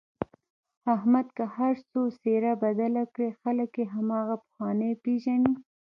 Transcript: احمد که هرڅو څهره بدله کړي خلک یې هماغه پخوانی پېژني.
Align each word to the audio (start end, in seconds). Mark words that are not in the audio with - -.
احمد 0.95 1.27
که 1.37 1.43
هرڅو 1.57 2.01
څهره 2.21 2.51
بدله 2.63 3.03
کړي 3.13 3.29
خلک 3.41 3.71
یې 3.79 3.85
هماغه 3.95 4.35
پخوانی 4.43 4.91
پېژني. 5.03 5.53